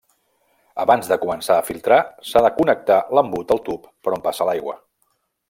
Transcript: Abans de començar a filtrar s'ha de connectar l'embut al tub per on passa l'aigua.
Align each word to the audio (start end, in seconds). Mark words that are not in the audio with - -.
Abans 0.83 1.09
de 1.11 1.17
començar 1.25 1.57
a 1.61 1.65
filtrar 1.67 1.99
s'ha 2.31 2.43
de 2.47 2.51
connectar 2.57 2.99
l'embut 3.19 3.55
al 3.57 3.63
tub 3.69 3.87
per 4.09 4.17
on 4.19 4.27
passa 4.27 4.51
l'aigua. 4.51 4.77